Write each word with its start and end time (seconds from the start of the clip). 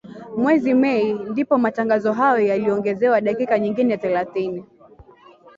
Mwezi 0.37 0.73
Mei 0.73 1.13
ndipo 1.29 1.57
matangazo 1.57 2.13
hayo 2.13 2.45
yaliongezewa 2.47 3.21
dakika 3.21 3.59
nyingine 3.59 3.97
thelathini 3.97 4.65